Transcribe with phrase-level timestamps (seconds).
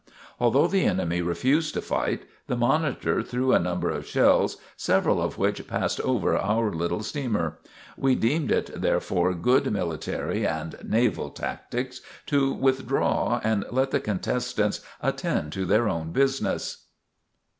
[0.39, 5.37] Although the enemy refused to fight, the "Monitor" threw a number of shells, several of
[5.37, 7.59] which passed over our little steamer.
[7.95, 14.79] We deemed it, therefore, good military, (and naval) tactics to withdraw and let the contestants
[15.03, 16.85] attend to their own business.